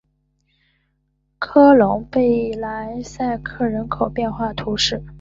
[1.37, 5.03] 科隆贝莱塞克人口变化图示